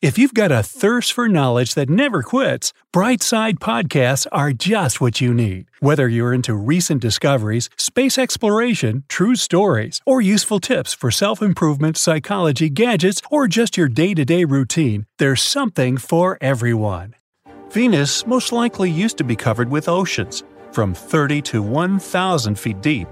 If 0.00 0.16
you've 0.16 0.32
got 0.32 0.52
a 0.52 0.62
thirst 0.62 1.12
for 1.12 1.28
knowledge 1.28 1.74
that 1.74 1.90
never 1.90 2.22
quits, 2.22 2.72
Brightside 2.94 3.58
Podcasts 3.58 4.28
are 4.30 4.52
just 4.52 5.00
what 5.00 5.20
you 5.20 5.34
need. 5.34 5.66
Whether 5.80 6.08
you're 6.08 6.32
into 6.32 6.54
recent 6.54 7.02
discoveries, 7.02 7.68
space 7.76 8.16
exploration, 8.16 9.02
true 9.08 9.34
stories, 9.34 10.00
or 10.06 10.20
useful 10.20 10.60
tips 10.60 10.94
for 10.94 11.10
self 11.10 11.42
improvement, 11.42 11.96
psychology, 11.96 12.70
gadgets, 12.70 13.20
or 13.28 13.48
just 13.48 13.76
your 13.76 13.88
day 13.88 14.14
to 14.14 14.24
day 14.24 14.44
routine, 14.44 15.06
there's 15.18 15.42
something 15.42 15.96
for 15.96 16.38
everyone. 16.40 17.16
Venus 17.72 18.24
most 18.24 18.52
likely 18.52 18.88
used 18.92 19.18
to 19.18 19.24
be 19.24 19.34
covered 19.34 19.68
with 19.68 19.88
oceans, 19.88 20.44
from 20.70 20.94
30 20.94 21.42
to 21.42 21.60
1,000 21.60 22.56
feet 22.56 22.80
deep. 22.80 23.08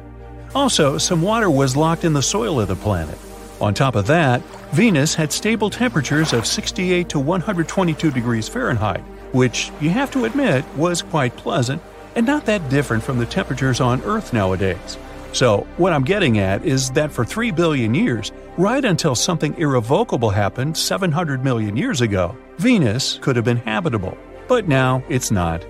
Also, 0.55 0.99
some 0.99 1.21
water 1.21 1.51
was 1.51 1.75
locked 1.75 2.05
in 2.05 2.13
the 2.13 2.23
soil 2.23 2.61
of 2.61 2.69
the 2.69 2.77
planet. 2.77 3.19
On 3.61 3.73
top 3.73 3.97
of 3.97 4.07
that, 4.07 4.43
Venus 4.73 5.15
had 5.15 5.33
stable 5.33 5.71
temperatures 5.71 6.33
of 6.33 6.47
68 6.47 7.09
to 7.09 7.19
122 7.19 8.11
degrees 8.11 8.49
Fahrenheit, 8.49 9.01
which, 9.33 9.71
you 9.81 9.89
have 9.91 10.11
to 10.11 10.27
admit, 10.27 10.65
was 10.77 11.01
quite 11.03 11.37
pleasant 11.37 11.81
and 12.15 12.27
not 12.27 12.47
that 12.47 12.69
different 12.69 13.03
from 13.03 13.19
the 13.19 13.27
temperatures 13.27 13.81
on 13.81 14.03
Earth 14.03 14.33
nowadays. 14.33 14.99
So, 15.33 15.67
what 15.77 15.93
I'm 15.93 16.05
getting 16.05 16.39
at 16.39 16.65
is 16.65 16.91
that 16.93 17.13
for 17.13 17.25
3 17.25 17.51
billion 17.51 17.95
years, 17.95 18.33
right 18.57 18.85
until 18.85 19.15
something 19.15 19.55
irrevocable 19.59 20.31
happened 20.31 20.77
700 20.77 21.45
million 21.45 21.77
years 21.77 22.01
ago, 22.01 22.37
Venus 22.59 23.19
could 23.21 23.37
have 23.37 23.45
been 23.45 23.59
habitable. 23.59 24.17
But 24.49 24.67
now 24.67 25.03
it's 25.09 25.31
not. 25.31 25.65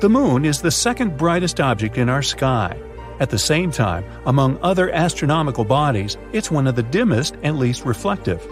The 0.00 0.08
Moon 0.08 0.44
is 0.44 0.60
the 0.60 0.70
second 0.70 1.16
brightest 1.16 1.60
object 1.60 1.98
in 1.98 2.08
our 2.08 2.22
sky. 2.22 2.78
At 3.20 3.30
the 3.30 3.38
same 3.38 3.70
time, 3.70 4.04
among 4.26 4.58
other 4.60 4.90
astronomical 4.90 5.64
bodies, 5.64 6.16
it's 6.32 6.50
one 6.50 6.66
of 6.66 6.74
the 6.74 6.82
dimmest 6.82 7.36
and 7.42 7.58
least 7.58 7.84
reflective. 7.84 8.44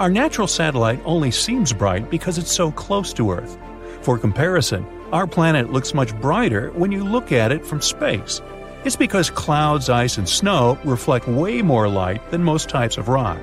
Our 0.00 0.10
natural 0.10 0.46
satellite 0.46 1.00
only 1.04 1.30
seems 1.30 1.72
bright 1.72 2.10
because 2.10 2.36
it's 2.36 2.52
so 2.52 2.70
close 2.72 3.12
to 3.14 3.30
Earth. 3.30 3.56
For 4.02 4.18
comparison, 4.18 4.84
our 5.12 5.26
planet 5.26 5.72
looks 5.72 5.94
much 5.94 6.14
brighter 6.20 6.70
when 6.72 6.92
you 6.92 7.04
look 7.04 7.32
at 7.32 7.52
it 7.52 7.64
from 7.64 7.80
space. 7.80 8.40
It's 8.84 8.96
because 8.96 9.30
clouds, 9.30 9.88
ice, 9.88 10.18
and 10.18 10.28
snow 10.28 10.78
reflect 10.84 11.28
way 11.28 11.62
more 11.62 11.88
light 11.88 12.30
than 12.30 12.42
most 12.42 12.68
types 12.68 12.98
of 12.98 13.08
rock. 13.08 13.38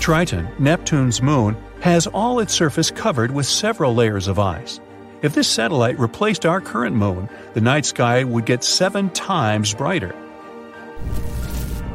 Triton, 0.00 0.48
Neptune's 0.58 1.20
moon, 1.20 1.56
has 1.80 2.06
all 2.06 2.40
its 2.40 2.54
surface 2.54 2.90
covered 2.90 3.30
with 3.30 3.46
several 3.46 3.94
layers 3.94 4.28
of 4.28 4.38
ice. 4.38 4.80
If 5.26 5.34
this 5.34 5.48
satellite 5.48 5.98
replaced 5.98 6.46
our 6.46 6.60
current 6.60 6.94
moon, 6.94 7.28
the 7.54 7.60
night 7.60 7.84
sky 7.84 8.22
would 8.22 8.46
get 8.46 8.62
seven 8.62 9.10
times 9.10 9.74
brighter. 9.74 10.14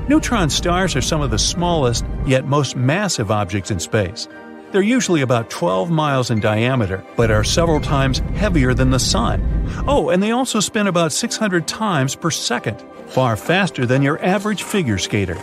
Neutron 0.09 0.49
stars 0.49 0.97
are 0.97 1.01
some 1.01 1.21
of 1.21 1.31
the 1.31 1.39
smallest, 1.39 2.03
yet 2.25 2.43
most 2.43 2.75
massive 2.75 3.31
objects 3.31 3.71
in 3.71 3.79
space. 3.79 4.27
They're 4.73 4.81
usually 4.81 5.21
about 5.21 5.49
12 5.49 5.89
miles 5.89 6.29
in 6.29 6.41
diameter, 6.41 7.05
but 7.15 7.31
are 7.31 7.45
several 7.45 7.79
times 7.79 8.19
heavier 8.35 8.73
than 8.73 8.89
the 8.89 8.99
Sun. 8.99 9.65
Oh, 9.87 10.09
and 10.09 10.21
they 10.21 10.31
also 10.31 10.59
spin 10.59 10.87
about 10.87 11.13
600 11.13 11.65
times 11.65 12.15
per 12.17 12.31
second, 12.31 12.83
far 13.07 13.37
faster 13.37 13.85
than 13.85 14.01
your 14.01 14.21
average 14.21 14.63
figure 14.63 14.97
skater. 14.97 15.41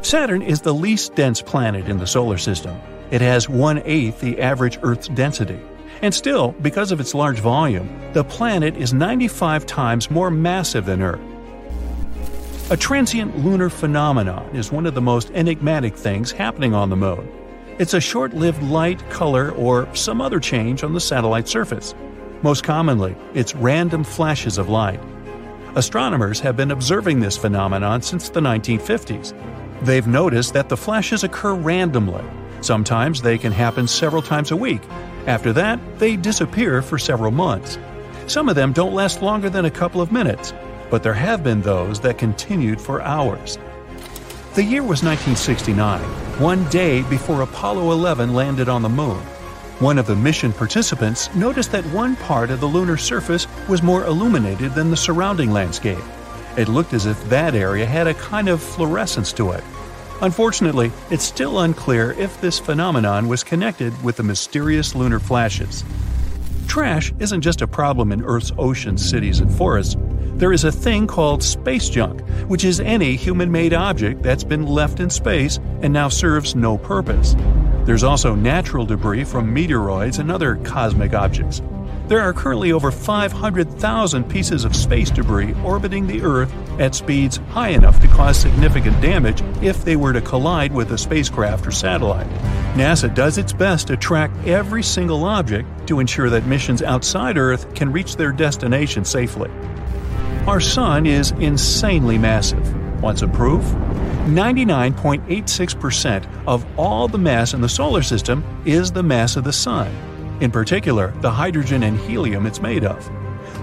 Saturn 0.00 0.40
is 0.40 0.62
the 0.62 0.72
least 0.72 1.14
dense 1.14 1.42
planet 1.42 1.86
in 1.86 1.98
the 1.98 2.06
solar 2.06 2.38
system. 2.38 2.80
It 3.10 3.20
has 3.20 3.48
one 3.48 3.82
eighth 3.84 4.20
the 4.20 4.40
average 4.40 4.78
Earth's 4.82 5.08
density. 5.08 5.60
And 6.02 6.14
still, 6.14 6.52
because 6.60 6.92
of 6.92 7.00
its 7.00 7.14
large 7.14 7.38
volume, 7.38 7.88
the 8.12 8.24
planet 8.24 8.76
is 8.76 8.92
95 8.92 9.64
times 9.64 10.10
more 10.10 10.30
massive 10.30 10.86
than 10.86 11.02
Earth. 11.02 11.20
A 12.70 12.76
transient 12.76 13.38
lunar 13.38 13.70
phenomenon 13.70 14.44
is 14.54 14.72
one 14.72 14.86
of 14.86 14.94
the 14.94 15.00
most 15.00 15.30
enigmatic 15.30 15.96
things 15.96 16.32
happening 16.32 16.74
on 16.74 16.90
the 16.90 16.96
Moon. 16.96 17.30
It's 17.78 17.94
a 17.94 18.00
short 18.00 18.34
lived 18.34 18.62
light, 18.62 19.08
color, 19.08 19.52
or 19.52 19.88
some 19.94 20.20
other 20.20 20.40
change 20.40 20.82
on 20.82 20.92
the 20.92 21.00
satellite 21.00 21.46
surface. 21.46 21.94
Most 22.42 22.64
commonly, 22.64 23.14
it's 23.34 23.54
random 23.54 24.02
flashes 24.02 24.58
of 24.58 24.68
light. 24.68 25.00
Astronomers 25.76 26.40
have 26.40 26.56
been 26.56 26.70
observing 26.70 27.20
this 27.20 27.36
phenomenon 27.36 28.02
since 28.02 28.30
the 28.30 28.40
1950s. 28.40 29.34
They've 29.82 30.06
noticed 30.06 30.52
that 30.54 30.68
the 30.68 30.76
flashes 30.76 31.22
occur 31.22 31.54
randomly. 31.54 32.24
Sometimes 32.66 33.22
they 33.22 33.38
can 33.38 33.52
happen 33.52 33.86
several 33.86 34.22
times 34.22 34.50
a 34.50 34.56
week. 34.56 34.82
After 35.28 35.52
that, 35.52 35.78
they 36.00 36.16
disappear 36.16 36.82
for 36.82 36.98
several 36.98 37.30
months. 37.30 37.78
Some 38.26 38.48
of 38.48 38.56
them 38.56 38.72
don't 38.72 38.92
last 38.92 39.22
longer 39.22 39.48
than 39.48 39.66
a 39.66 39.70
couple 39.70 40.00
of 40.00 40.10
minutes, 40.10 40.52
but 40.90 41.04
there 41.04 41.14
have 41.14 41.44
been 41.44 41.62
those 41.62 42.00
that 42.00 42.18
continued 42.18 42.80
for 42.80 43.00
hours. 43.02 43.56
The 44.54 44.64
year 44.64 44.82
was 44.82 45.04
1969, 45.04 46.00
one 46.40 46.68
day 46.68 47.02
before 47.02 47.42
Apollo 47.42 47.92
11 47.92 48.34
landed 48.34 48.68
on 48.68 48.82
the 48.82 48.88
moon. 48.88 49.22
One 49.78 49.96
of 49.96 50.08
the 50.08 50.16
mission 50.16 50.52
participants 50.52 51.32
noticed 51.36 51.70
that 51.70 51.86
one 51.92 52.16
part 52.16 52.50
of 52.50 52.58
the 52.58 52.66
lunar 52.66 52.96
surface 52.96 53.46
was 53.68 53.80
more 53.80 54.04
illuminated 54.06 54.74
than 54.74 54.90
the 54.90 54.96
surrounding 54.96 55.52
landscape. 55.52 56.02
It 56.56 56.66
looked 56.66 56.94
as 56.94 57.06
if 57.06 57.28
that 57.28 57.54
area 57.54 57.86
had 57.86 58.08
a 58.08 58.14
kind 58.14 58.48
of 58.48 58.60
fluorescence 58.60 59.32
to 59.34 59.52
it. 59.52 59.62
Unfortunately, 60.22 60.90
it's 61.10 61.24
still 61.24 61.60
unclear 61.60 62.12
if 62.12 62.40
this 62.40 62.58
phenomenon 62.58 63.28
was 63.28 63.44
connected 63.44 63.92
with 64.02 64.16
the 64.16 64.22
mysterious 64.22 64.94
lunar 64.94 65.18
flashes. 65.20 65.84
Trash 66.66 67.12
isn't 67.18 67.42
just 67.42 67.60
a 67.60 67.66
problem 67.66 68.12
in 68.12 68.24
Earth's 68.24 68.52
oceans, 68.56 69.06
cities, 69.06 69.40
and 69.40 69.52
forests. 69.52 69.96
There 70.36 70.52
is 70.52 70.64
a 70.64 70.72
thing 70.72 71.06
called 71.06 71.42
space 71.42 71.88
junk, 71.88 72.20
which 72.48 72.64
is 72.64 72.80
any 72.80 73.16
human 73.16 73.50
made 73.50 73.74
object 73.74 74.22
that's 74.22 74.44
been 74.44 74.66
left 74.66 75.00
in 75.00 75.10
space 75.10 75.58
and 75.80 75.92
now 75.92 76.08
serves 76.08 76.54
no 76.54 76.78
purpose. 76.78 77.34
There's 77.84 78.04
also 78.04 78.34
natural 78.34 78.84
debris 78.84 79.24
from 79.24 79.54
meteoroids 79.54 80.18
and 80.18 80.30
other 80.30 80.56
cosmic 80.56 81.14
objects. 81.14 81.62
There 82.08 82.20
are 82.20 82.32
currently 82.32 82.70
over 82.70 82.92
500,000 82.92 84.30
pieces 84.30 84.64
of 84.64 84.76
space 84.76 85.10
debris 85.10 85.56
orbiting 85.64 86.06
the 86.06 86.22
Earth 86.22 86.54
at 86.78 86.94
speeds 86.94 87.38
high 87.50 87.70
enough 87.70 87.98
to 88.00 88.06
cause 88.06 88.38
significant 88.38 89.02
damage 89.02 89.42
if 89.60 89.84
they 89.84 89.96
were 89.96 90.12
to 90.12 90.20
collide 90.20 90.72
with 90.72 90.92
a 90.92 90.98
spacecraft 90.98 91.66
or 91.66 91.72
satellite. 91.72 92.28
NASA 92.76 93.12
does 93.12 93.38
its 93.38 93.52
best 93.52 93.88
to 93.88 93.96
track 93.96 94.30
every 94.46 94.84
single 94.84 95.24
object 95.24 95.88
to 95.88 95.98
ensure 95.98 96.30
that 96.30 96.46
missions 96.46 96.80
outside 96.80 97.36
Earth 97.36 97.74
can 97.74 97.90
reach 97.90 98.14
their 98.14 98.30
destination 98.30 99.04
safely. 99.04 99.50
Our 100.46 100.60
Sun 100.60 101.06
is 101.06 101.32
insanely 101.32 102.18
massive. 102.18 103.02
Want 103.02 103.18
some 103.18 103.32
proof? 103.32 103.64
99.86% 104.26 106.24
of 106.46 106.64
all 106.78 107.08
the 107.08 107.18
mass 107.18 107.52
in 107.52 107.62
the 107.62 107.68
solar 107.68 108.02
system 108.02 108.44
is 108.64 108.92
the 108.92 109.02
mass 109.02 109.34
of 109.34 109.42
the 109.42 109.52
Sun 109.52 109.92
in 110.40 110.50
particular 110.50 111.12
the 111.20 111.30
hydrogen 111.30 111.82
and 111.82 111.98
helium 111.98 112.46
it's 112.46 112.60
made 112.60 112.84
of. 112.84 113.10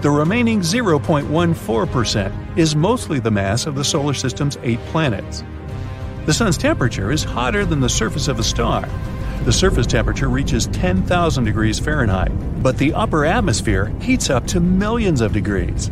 The 0.02 0.10
remaining 0.10 0.60
0.14% 0.60 2.58
is 2.58 2.76
mostly 2.76 3.20
the 3.20 3.30
mass 3.30 3.66
of 3.66 3.74
the 3.74 3.84
solar 3.84 4.14
system's 4.14 4.58
eight 4.62 4.80
planets. 4.86 5.42
The 6.26 6.32
Sun's 6.32 6.58
temperature 6.58 7.10
is 7.10 7.22
hotter 7.22 7.64
than 7.64 7.80
the 7.80 7.88
surface 7.88 8.28
of 8.28 8.38
a 8.38 8.42
star. 8.42 8.88
The 9.44 9.52
surface 9.52 9.86
temperature 9.86 10.28
reaches 10.28 10.66
10,000 10.68 11.44
degrees 11.44 11.78
Fahrenheit, 11.78 12.32
but 12.62 12.78
the 12.78 12.94
upper 12.94 13.26
atmosphere 13.26 13.86
heats 14.00 14.30
up 14.30 14.46
to 14.48 14.60
millions 14.60 15.20
of 15.20 15.34
degrees. 15.34 15.90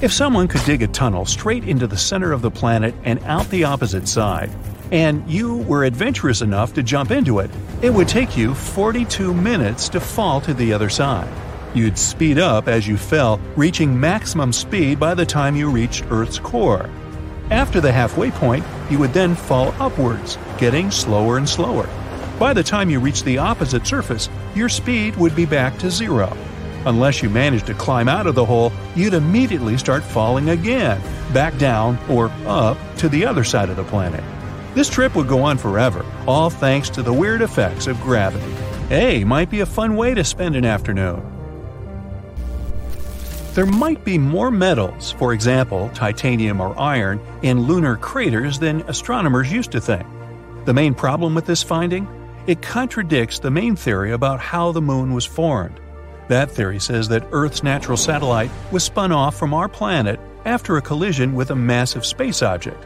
If 0.00 0.12
someone 0.12 0.48
could 0.48 0.64
dig 0.64 0.82
a 0.82 0.86
tunnel 0.86 1.26
straight 1.26 1.64
into 1.64 1.86
the 1.86 1.96
center 1.96 2.32
of 2.32 2.42
the 2.42 2.50
planet 2.50 2.94
and 3.04 3.22
out 3.24 3.48
the 3.50 3.64
opposite 3.64 4.08
side, 4.08 4.50
and 4.92 5.28
you 5.28 5.58
were 5.58 5.84
adventurous 5.84 6.42
enough 6.42 6.74
to 6.74 6.82
jump 6.82 7.10
into 7.10 7.38
it, 7.40 7.50
it 7.82 7.90
would 7.90 8.08
take 8.08 8.36
you 8.36 8.54
42 8.54 9.34
minutes 9.34 9.88
to 9.90 10.00
fall 10.00 10.40
to 10.42 10.54
the 10.54 10.72
other 10.72 10.88
side. 10.88 11.28
You'd 11.74 11.98
speed 11.98 12.38
up 12.38 12.68
as 12.68 12.88
you 12.88 12.96
fell, 12.96 13.38
reaching 13.54 13.98
maximum 13.98 14.52
speed 14.52 14.98
by 14.98 15.14
the 15.14 15.26
time 15.26 15.56
you 15.56 15.70
reached 15.70 16.04
Earth's 16.10 16.38
core. 16.38 16.88
After 17.50 17.80
the 17.80 17.92
halfway 17.92 18.30
point, 18.30 18.64
you 18.90 18.98
would 18.98 19.12
then 19.12 19.34
fall 19.34 19.74
upwards, 19.78 20.38
getting 20.58 20.90
slower 20.90 21.36
and 21.36 21.48
slower. 21.48 21.88
By 22.38 22.52
the 22.52 22.62
time 22.62 22.90
you 22.90 23.00
reach 23.00 23.22
the 23.22 23.38
opposite 23.38 23.86
surface, 23.86 24.28
your 24.54 24.68
speed 24.68 25.16
would 25.16 25.36
be 25.36 25.46
back 25.46 25.78
to 25.78 25.90
zero. 25.90 26.36
Unless 26.86 27.22
you 27.22 27.28
managed 27.28 27.66
to 27.66 27.74
climb 27.74 28.08
out 28.08 28.26
of 28.26 28.34
the 28.34 28.44
hole, 28.44 28.72
you'd 28.94 29.14
immediately 29.14 29.76
start 29.76 30.04
falling 30.04 30.50
again, 30.50 31.00
back 31.32 31.56
down 31.58 31.98
or 32.08 32.30
up 32.46 32.78
to 32.98 33.08
the 33.08 33.24
other 33.24 33.42
side 33.42 33.70
of 33.70 33.76
the 33.76 33.84
planet. 33.84 34.22
This 34.76 34.90
trip 34.90 35.14
would 35.16 35.26
go 35.26 35.42
on 35.42 35.56
forever, 35.56 36.04
all 36.26 36.50
thanks 36.50 36.90
to 36.90 37.02
the 37.02 37.10
weird 37.10 37.40
effects 37.40 37.86
of 37.86 37.98
gravity. 38.02 38.52
Hey, 38.90 39.24
might 39.24 39.48
be 39.48 39.60
a 39.60 39.66
fun 39.66 39.96
way 39.96 40.12
to 40.12 40.22
spend 40.22 40.54
an 40.54 40.66
afternoon. 40.66 41.22
There 43.54 43.64
might 43.64 44.04
be 44.04 44.18
more 44.18 44.50
metals, 44.50 45.12
for 45.12 45.32
example, 45.32 45.90
titanium 45.94 46.60
or 46.60 46.78
iron, 46.78 47.22
in 47.40 47.60
lunar 47.60 47.96
craters 47.96 48.58
than 48.58 48.82
astronomers 48.82 49.50
used 49.50 49.72
to 49.72 49.80
think. 49.80 50.06
The 50.66 50.74
main 50.74 50.92
problem 50.92 51.34
with 51.34 51.46
this 51.46 51.62
finding? 51.62 52.06
It 52.46 52.60
contradicts 52.60 53.38
the 53.38 53.50
main 53.50 53.76
theory 53.76 54.12
about 54.12 54.40
how 54.40 54.72
the 54.72 54.82
moon 54.82 55.14
was 55.14 55.24
formed. 55.24 55.80
That 56.28 56.50
theory 56.50 56.80
says 56.80 57.08
that 57.08 57.26
Earth's 57.32 57.62
natural 57.62 57.96
satellite 57.96 58.50
was 58.70 58.84
spun 58.84 59.10
off 59.10 59.38
from 59.38 59.54
our 59.54 59.70
planet 59.70 60.20
after 60.44 60.76
a 60.76 60.82
collision 60.82 61.32
with 61.32 61.50
a 61.50 61.56
massive 61.56 62.04
space 62.04 62.42
object. 62.42 62.84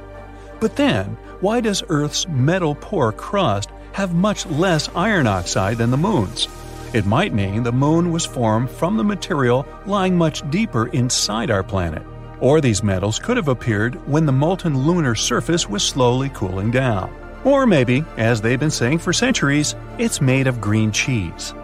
But 0.60 0.76
then, 0.76 1.16
why 1.40 1.60
does 1.60 1.82
Earth's 1.88 2.28
metal 2.28 2.74
poor 2.74 3.12
crust 3.12 3.70
have 3.92 4.14
much 4.14 4.46
less 4.46 4.88
iron 4.94 5.26
oxide 5.26 5.78
than 5.78 5.90
the 5.90 5.96
Moon's? 5.96 6.48
It 6.92 7.06
might 7.06 7.32
mean 7.32 7.62
the 7.62 7.72
Moon 7.72 8.10
was 8.10 8.26
formed 8.26 8.70
from 8.70 8.96
the 8.96 9.04
material 9.04 9.66
lying 9.86 10.18
much 10.18 10.48
deeper 10.50 10.88
inside 10.88 11.50
our 11.50 11.62
planet. 11.62 12.02
Or 12.40 12.60
these 12.60 12.82
metals 12.82 13.18
could 13.18 13.36
have 13.36 13.48
appeared 13.48 13.94
when 14.06 14.26
the 14.26 14.32
molten 14.32 14.86
lunar 14.86 15.14
surface 15.14 15.68
was 15.68 15.82
slowly 15.82 16.30
cooling 16.30 16.70
down. 16.70 17.14
Or 17.44 17.66
maybe, 17.66 18.04
as 18.16 18.40
they've 18.40 18.60
been 18.60 18.70
saying 18.70 18.98
for 18.98 19.12
centuries, 19.12 19.74
it's 19.98 20.20
made 20.20 20.46
of 20.46 20.60
green 20.60 20.92
cheese. 20.92 21.54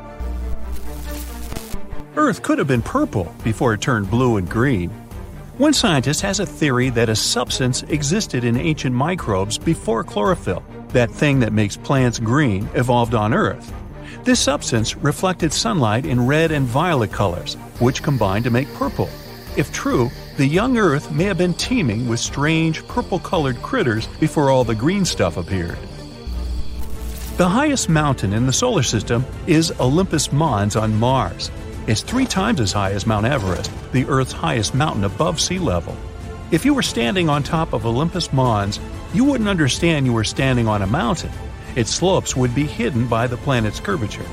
Earth 2.16 2.42
could 2.42 2.58
have 2.58 2.68
been 2.68 2.82
purple 2.82 3.34
before 3.44 3.74
it 3.74 3.80
turned 3.82 4.10
blue 4.10 4.38
and 4.38 4.48
green. 4.48 4.90
One 5.58 5.72
scientist 5.72 6.20
has 6.20 6.38
a 6.38 6.44
theory 6.44 6.90
that 6.90 7.08
a 7.08 7.16
substance 7.16 7.82
existed 7.84 8.44
in 8.44 8.58
ancient 8.58 8.94
microbes 8.94 9.56
before 9.56 10.04
chlorophyll. 10.04 10.62
That 10.88 11.10
thing 11.10 11.40
that 11.40 11.54
makes 11.54 11.78
plants 11.78 12.18
green 12.18 12.68
evolved 12.74 13.14
on 13.14 13.32
Earth. 13.32 13.72
This 14.22 14.38
substance 14.38 14.98
reflected 14.98 15.54
sunlight 15.54 16.04
in 16.04 16.26
red 16.26 16.50
and 16.50 16.66
violet 16.66 17.10
colors, 17.10 17.54
which 17.78 18.02
combined 18.02 18.44
to 18.44 18.50
make 18.50 18.70
purple. 18.74 19.08
If 19.56 19.72
true, 19.72 20.10
the 20.36 20.46
young 20.46 20.76
Earth 20.76 21.10
may 21.10 21.24
have 21.24 21.38
been 21.38 21.54
teeming 21.54 22.06
with 22.06 22.20
strange 22.20 22.86
purple 22.86 23.18
colored 23.18 23.56
critters 23.62 24.08
before 24.20 24.50
all 24.50 24.62
the 24.62 24.74
green 24.74 25.06
stuff 25.06 25.38
appeared. 25.38 25.78
The 27.38 27.48
highest 27.48 27.88
mountain 27.88 28.34
in 28.34 28.44
the 28.44 28.52
solar 28.52 28.82
system 28.82 29.24
is 29.46 29.72
Olympus 29.80 30.32
Mons 30.32 30.76
on 30.76 30.94
Mars. 30.94 31.50
It's 31.86 32.00
three 32.00 32.26
times 32.26 32.60
as 32.60 32.72
high 32.72 32.90
as 32.92 33.06
Mount 33.06 33.26
Everest, 33.26 33.70
the 33.92 34.06
Earth's 34.06 34.32
highest 34.32 34.74
mountain 34.74 35.04
above 35.04 35.40
sea 35.40 35.60
level. 35.60 35.96
If 36.50 36.64
you 36.64 36.74
were 36.74 36.82
standing 36.82 37.28
on 37.28 37.44
top 37.44 37.72
of 37.72 37.86
Olympus 37.86 38.32
Mons, 38.32 38.80
you 39.14 39.24
wouldn't 39.24 39.48
understand 39.48 40.04
you 40.04 40.12
were 40.12 40.24
standing 40.24 40.66
on 40.66 40.82
a 40.82 40.86
mountain. 40.86 41.30
Its 41.76 41.94
slopes 41.94 42.34
would 42.34 42.56
be 42.56 42.64
hidden 42.64 43.06
by 43.06 43.28
the 43.28 43.36
planet's 43.36 43.78
curvature. 43.78 44.26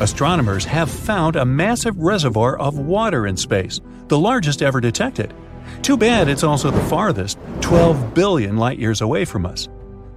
Astronomers 0.00 0.64
have 0.64 0.90
found 0.90 1.36
a 1.36 1.44
massive 1.44 1.96
reservoir 1.96 2.58
of 2.58 2.80
water 2.80 3.28
in 3.28 3.36
space, 3.36 3.80
the 4.08 4.18
largest 4.18 4.62
ever 4.62 4.80
detected. 4.80 5.32
Too 5.82 5.96
bad 5.96 6.28
it's 6.28 6.42
also 6.42 6.72
the 6.72 6.82
farthest, 6.84 7.38
12 7.60 8.14
billion 8.14 8.56
light 8.56 8.80
years 8.80 9.00
away 9.00 9.24
from 9.24 9.46
us. 9.46 9.68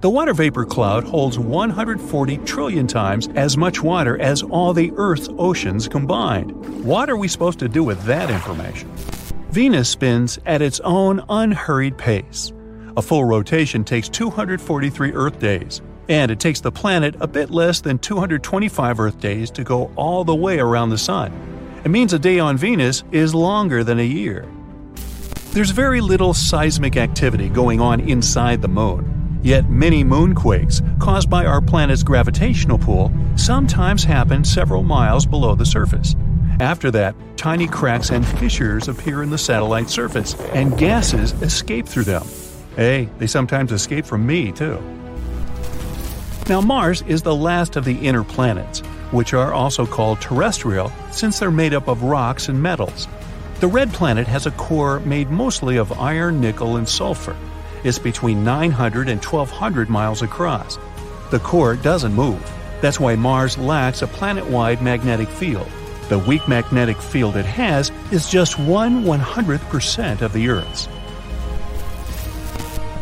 The 0.02 0.10
water 0.10 0.34
vapor 0.34 0.66
cloud 0.66 1.04
holds 1.04 1.38
140 1.38 2.36
trillion 2.38 2.86
times 2.86 3.28
as 3.34 3.56
much 3.56 3.82
water 3.82 4.20
as 4.20 4.42
all 4.42 4.74
the 4.74 4.92
Earth's 4.96 5.30
oceans 5.38 5.88
combined. 5.88 6.52
What 6.84 7.08
are 7.08 7.16
we 7.16 7.28
supposed 7.28 7.58
to 7.60 7.68
do 7.68 7.82
with 7.82 8.02
that 8.02 8.28
information? 8.28 8.90
Venus 9.50 9.88
spins 9.88 10.38
at 10.44 10.60
its 10.60 10.80
own 10.80 11.24
unhurried 11.30 11.96
pace. 11.96 12.52
A 12.98 13.00
full 13.00 13.24
rotation 13.24 13.84
takes 13.84 14.10
243 14.10 15.12
Earth 15.14 15.38
days, 15.38 15.80
and 16.10 16.30
it 16.30 16.40
takes 16.40 16.60
the 16.60 16.70
planet 16.70 17.14
a 17.20 17.26
bit 17.26 17.50
less 17.50 17.80
than 17.80 17.98
225 17.98 19.00
Earth 19.00 19.18
days 19.18 19.50
to 19.52 19.64
go 19.64 19.90
all 19.96 20.24
the 20.24 20.34
way 20.34 20.58
around 20.58 20.90
the 20.90 20.98
Sun. 20.98 21.32
It 21.84 21.90
means 21.90 22.12
a 22.12 22.18
day 22.18 22.38
on 22.38 22.58
Venus 22.58 23.02
is 23.12 23.34
longer 23.34 23.82
than 23.82 23.98
a 23.98 24.06
year. 24.06 24.46
There's 25.52 25.70
very 25.70 26.02
little 26.02 26.34
seismic 26.34 26.98
activity 26.98 27.48
going 27.48 27.80
on 27.80 28.00
inside 28.00 28.60
the 28.60 28.68
Moon. 28.68 29.15
Yet 29.42 29.70
many 29.70 30.02
moonquakes, 30.02 30.82
caused 30.98 31.30
by 31.30 31.44
our 31.44 31.60
planet's 31.60 32.02
gravitational 32.02 32.78
pull, 32.78 33.12
sometimes 33.36 34.04
happen 34.04 34.44
several 34.44 34.82
miles 34.82 35.26
below 35.26 35.54
the 35.54 35.66
surface. 35.66 36.16
After 36.58 36.90
that, 36.92 37.14
tiny 37.36 37.66
cracks 37.66 38.10
and 38.10 38.26
fissures 38.26 38.88
appear 38.88 39.22
in 39.22 39.30
the 39.30 39.38
satellite 39.38 39.90
surface, 39.90 40.34
and 40.54 40.76
gases 40.78 41.32
escape 41.42 41.86
through 41.86 42.04
them. 42.04 42.24
Hey, 42.76 43.08
they 43.18 43.26
sometimes 43.26 43.72
escape 43.72 44.06
from 44.06 44.26
me, 44.26 44.52
too. 44.52 44.82
Now, 46.48 46.60
Mars 46.60 47.02
is 47.02 47.22
the 47.22 47.34
last 47.34 47.76
of 47.76 47.84
the 47.84 48.06
inner 48.06 48.24
planets, 48.24 48.80
which 49.10 49.34
are 49.34 49.52
also 49.52 49.84
called 49.86 50.20
terrestrial 50.20 50.92
since 51.10 51.38
they're 51.38 51.50
made 51.50 51.74
up 51.74 51.88
of 51.88 52.02
rocks 52.02 52.48
and 52.48 52.62
metals. 52.62 53.06
The 53.60 53.68
red 53.68 53.92
planet 53.92 54.26
has 54.26 54.46
a 54.46 54.50
core 54.52 55.00
made 55.00 55.30
mostly 55.30 55.76
of 55.76 55.98
iron, 55.98 56.40
nickel, 56.40 56.76
and 56.76 56.88
sulfur 56.88 57.36
is 57.86 57.98
between 57.98 58.44
900 58.44 59.08
and 59.08 59.24
1200 59.24 59.88
miles 59.88 60.22
across. 60.22 60.78
The 61.30 61.38
core 61.38 61.76
doesn't 61.76 62.12
move. 62.12 62.42
That's 62.80 63.00
why 63.00 63.16
Mars 63.16 63.56
lacks 63.56 64.02
a 64.02 64.06
planet 64.06 64.46
wide 64.46 64.82
magnetic 64.82 65.28
field. 65.28 65.68
The 66.08 66.18
weak 66.18 66.46
magnetic 66.46 66.98
field 66.98 67.36
it 67.36 67.46
has 67.46 67.90
is 68.12 68.28
just 68.28 68.58
1 68.58 69.04
100th 69.04 69.68
percent 69.70 70.22
of 70.22 70.32
the 70.32 70.48
Earth's. 70.48 70.86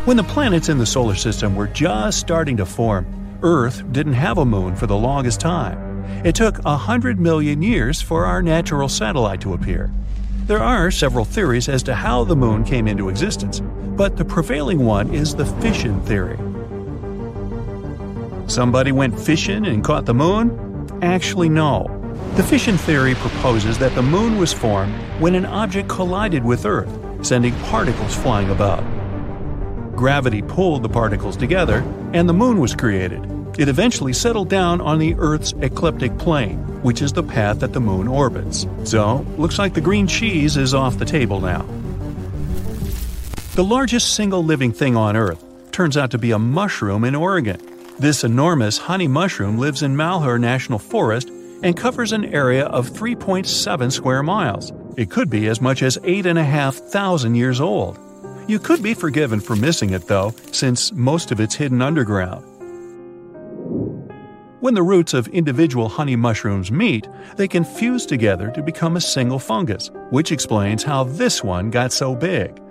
When 0.05 0.17
the 0.17 0.23
planets 0.23 0.69
in 0.69 0.79
the 0.79 0.87
solar 0.87 1.15
system 1.15 1.57
were 1.57 1.67
just 1.67 2.21
starting 2.21 2.59
to 2.59 2.67
form, 2.67 3.07
Earth 3.43 3.83
didn't 3.93 4.15
have 4.15 4.39
a 4.39 4.45
moon 4.45 4.77
for 4.77 4.87
the 4.87 4.97
longest 4.97 5.41
time. 5.41 6.05
It 6.25 6.35
took 6.35 6.63
100 6.65 7.19
million 7.19 7.63
years 7.63 8.01
for 8.01 8.27
our 8.27 8.43
natural 8.43 8.89
satellite 8.89 9.41
to 9.43 9.55
appear. 9.55 9.91
There 10.47 10.63
are 10.63 10.91
several 10.91 11.25
theories 11.25 11.71
as 11.71 11.83
to 11.85 11.95
how 11.95 12.23
the 12.23 12.37
moon 12.37 12.65
came 12.65 12.87
into 12.87 13.09
existence, 13.09 13.61
but 13.97 14.19
the 14.19 14.27
prevailing 14.27 14.85
one 14.85 15.09
is 15.15 15.35
the 15.35 15.47
fission 15.47 16.03
theory. 16.03 16.37
Somebody 18.47 18.93
went 18.93 19.19
fishing 19.19 19.65
and 19.65 19.83
caught 19.83 20.05
the 20.05 20.13
moon? 20.13 21.01
Actually, 21.01 21.49
no. 21.49 21.89
The 22.37 22.43
fission 22.43 22.77
theory 22.77 23.15
proposes 23.15 23.79
that 23.79 23.95
the 23.95 24.03
moon 24.03 24.37
was 24.37 24.53
formed 24.53 24.93
when 25.19 25.35
an 25.35 25.47
object 25.47 25.89
collided 25.89 26.45
with 26.45 26.67
Earth, 26.67 26.95
sending 27.25 27.55
particles 27.71 28.15
flying 28.15 28.51
about. 28.51 28.85
Gravity 29.97 30.43
pulled 30.43 30.83
the 30.83 30.91
particles 30.91 31.39
together, 31.39 31.79
and 32.13 32.29
the 32.29 32.35
moon 32.35 32.61
was 32.61 32.75
created. 32.75 33.34
It 33.57 33.69
eventually 33.69 34.13
settled 34.13 34.49
down 34.49 34.81
on 34.81 34.99
the 34.99 35.15
Earth's 35.15 35.53
ecliptic 35.61 36.19
plane, 36.19 36.59
which 36.83 37.01
is 37.01 37.13
the 37.13 37.23
path 37.23 37.61
that 37.61 37.73
the 37.73 37.81
moon 37.81 38.09
orbits. 38.09 38.67
So, 38.83 39.25
looks 39.39 39.59
like 39.59 39.75
the 39.75 39.81
green 39.81 40.09
cheese 40.09 40.57
is 40.57 40.75
off 40.75 40.99
the 40.99 41.05
table 41.05 41.41
now. 41.41 41.65
The 43.55 43.63
largest 43.63 44.15
single 44.15 44.43
living 44.43 44.73
thing 44.73 44.97
on 44.97 45.17
Earth 45.17 45.45
turns 45.71 45.97
out 45.97 46.11
to 46.11 46.19
be 46.19 46.33
a 46.33 46.39
mushroom 46.39 47.05
in 47.05 47.15
Oregon. 47.15 47.61
This 48.01 48.25
enormous 48.25 48.79
honey 48.79 49.07
mushroom 49.07 49.59
lives 49.59 49.83
in 49.83 49.97
Malheur 49.97 50.39
National 50.39 50.81
Forest 50.81 51.29
and 51.63 51.77
covers 51.77 52.11
an 52.11 52.25
area 52.27 52.67
of 52.67 52.91
3.7 52.91 53.93
square 53.93 54.25
miles. 54.25 54.73
It 54.97 55.11
could 55.11 55.31
be 55.31 55.47
as 55.47 55.61
much 55.61 55.85
as 55.85 55.97
8,500 56.03 57.37
years 57.37 57.61
old. 57.61 57.99
You 58.49 58.59
could 58.59 58.83
be 58.83 58.95
forgiven 58.95 59.39
for 59.39 59.55
missing 59.55 59.91
it, 59.91 60.09
though, 60.09 60.35
since 60.51 60.93
most 60.93 61.31
of 61.31 61.41
it's 61.41 61.55
hidden 61.55 61.81
underground. 61.81 62.45
When 64.65 64.73
the 64.73 64.83
roots 64.83 65.13
of 65.13 65.29
individual 65.29 65.91
honey 65.91 66.17
mushrooms 66.17 66.73
meet, 66.73 67.07
they 67.37 67.47
can 67.47 67.65
fuse 67.65 68.07
together 68.07 68.51
to 68.53 68.63
become 68.63 68.97
a 68.97 69.01
single 69.03 69.39
fungus, 69.39 69.91
which 70.09 70.33
explains 70.33 70.83
how 70.83 71.05
this 71.05 71.45
one 71.45 71.69
got 71.69 71.93
so 71.93 72.15
big. 72.15 72.63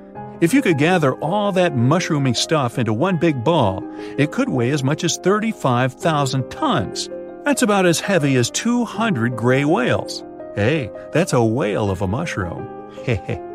If 0.42 0.56
you 0.56 0.64
could 0.64 0.80
gather 0.80 1.14
all 1.18 1.52
that 1.52 1.78
mushrooming 1.78 2.34
stuff 2.34 2.80
into 2.80 2.94
one 2.94 3.18
big 3.18 3.44
ball, 3.44 3.84
it 4.18 4.32
could 4.32 4.50
weigh 4.50 4.72
as 4.72 4.84
much 4.84 5.04
as 5.04 5.18
35,000 5.18 6.50
tons. 6.50 7.12
That's 7.44 7.62
about 7.62 7.86
as 7.86 8.00
heavy 8.00 8.38
as 8.38 8.50
200 8.50 9.36
gray 9.36 9.64
whales. 9.64 10.24
Hey, 10.56 10.90
that's 11.12 11.34
a 11.34 11.46
whale 11.46 11.92
of 11.92 12.02
a 12.02 12.08
mushroom. 12.08 12.90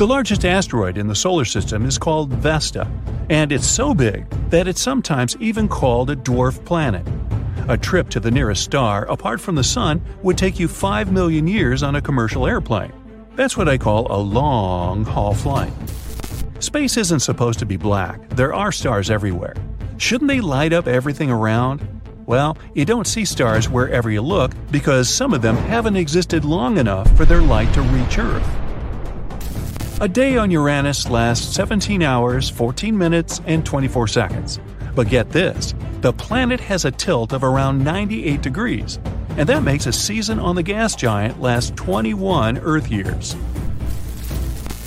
The 0.00 0.06
largest 0.06 0.46
asteroid 0.46 0.96
in 0.96 1.08
the 1.08 1.14
solar 1.14 1.44
system 1.44 1.84
is 1.84 1.98
called 1.98 2.32
Vesta, 2.32 2.90
and 3.28 3.52
it's 3.52 3.66
so 3.66 3.92
big 3.92 4.30
that 4.48 4.66
it's 4.66 4.80
sometimes 4.80 5.36
even 5.40 5.68
called 5.68 6.08
a 6.08 6.16
dwarf 6.16 6.64
planet. 6.64 7.06
A 7.68 7.76
trip 7.76 8.08
to 8.10 8.20
the 8.20 8.30
nearest 8.30 8.64
star, 8.64 9.04
apart 9.06 9.40
from 9.40 9.54
the 9.54 9.64
Sun, 9.64 10.02
would 10.22 10.38
take 10.38 10.58
you 10.58 10.68
5 10.68 11.12
million 11.12 11.46
years 11.46 11.82
on 11.82 11.96
a 11.96 12.02
commercial 12.02 12.46
airplane. 12.46 12.92
That's 13.36 13.56
what 13.56 13.68
I 13.68 13.78
call 13.78 14.10
a 14.10 14.18
long 14.18 15.04
haul 15.04 15.34
flight. 15.34 15.72
Space 16.58 16.96
isn't 16.96 17.20
supposed 17.20 17.58
to 17.60 17.66
be 17.66 17.76
black, 17.76 18.28
there 18.30 18.52
are 18.52 18.72
stars 18.72 19.10
everywhere. 19.10 19.54
Shouldn't 19.98 20.28
they 20.28 20.40
light 20.40 20.72
up 20.72 20.86
everything 20.86 21.30
around? 21.30 21.86
Well, 22.26 22.56
you 22.74 22.84
don't 22.84 23.06
see 23.06 23.24
stars 23.24 23.68
wherever 23.68 24.10
you 24.10 24.22
look 24.22 24.52
because 24.70 25.08
some 25.08 25.34
of 25.34 25.42
them 25.42 25.56
haven't 25.56 25.96
existed 25.96 26.44
long 26.44 26.78
enough 26.78 27.14
for 27.16 27.24
their 27.24 27.42
light 27.42 27.72
to 27.74 27.82
reach 27.82 28.18
Earth. 28.18 28.48
A 30.00 30.08
day 30.08 30.36
on 30.38 30.50
Uranus 30.50 31.10
lasts 31.10 31.54
17 31.54 32.02
hours, 32.02 32.48
14 32.48 32.96
minutes, 32.96 33.40
and 33.46 33.66
24 33.66 34.08
seconds. 34.08 34.58
But 34.94 35.08
get 35.08 35.30
this 35.30 35.74
the 36.00 36.12
planet 36.12 36.60
has 36.60 36.84
a 36.84 36.90
tilt 36.90 37.32
of 37.32 37.44
around 37.44 37.84
98 37.84 38.40
degrees, 38.40 38.98
and 39.36 39.48
that 39.48 39.62
makes 39.62 39.86
a 39.86 39.92
season 39.92 40.38
on 40.38 40.56
the 40.56 40.62
gas 40.62 40.96
giant 40.96 41.40
last 41.40 41.76
21 41.76 42.58
Earth 42.58 42.90
years. 42.90 43.36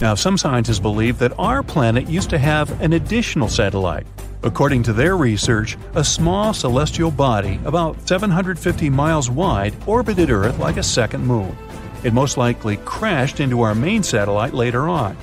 Now, 0.02 0.16
some 0.16 0.38
scientists 0.38 0.80
believe 0.80 1.20
that 1.20 1.38
our 1.38 1.64
planet 1.64 2.10
used 2.10 2.30
to 2.32 2.38
have 2.38 2.82
an 2.82 2.94
additional 2.94 3.48
satellite. 3.48 4.08
According 4.42 4.84
to 4.84 4.94
their 4.94 5.16
research, 5.16 5.78
a 5.96 6.04
small 6.04 6.54
celestial 6.54 7.12
body 7.12 7.60
about 7.64 8.06
750 8.06 8.90
miles 8.90 9.30
wide 9.30 9.74
orbited 9.88 10.30
Earth 10.30 10.60
like 10.60 10.76
a 10.76 10.84
second 10.84 11.26
moon. 11.26 11.56
It 12.04 12.12
most 12.12 12.36
likely 12.36 12.78
crashed 12.78 13.40
into 13.40 13.62
our 13.62 13.74
main 13.74 14.04
satellite 14.04 14.54
later 14.54 14.90
on. 14.90 15.16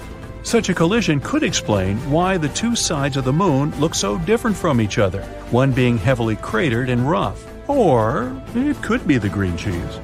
Such 0.42 0.68
a 0.68 0.75
collision 0.75 1.20
could 1.20 1.42
explain 1.42 1.97
why 2.11 2.37
the 2.37 2.49
two 2.49 2.75
sides 2.75 3.16
of 3.16 3.25
the 3.25 3.32
moon 3.32 3.78
look 3.78 3.94
so 3.94 4.18
different 4.18 4.56
from 4.56 4.80
each 4.80 4.99
other, 4.99 5.23
one 5.50 5.73
being 5.73 5.99
heavily 5.99 6.37
cratered 6.37 6.88
and 6.88 7.09
rough. 7.09 7.47
Or 7.68 8.35
it 8.54 8.82
could 8.82 9.06
be 9.06 9.18
the 9.18 9.28
green 9.28 9.56
cheese. 9.56 10.00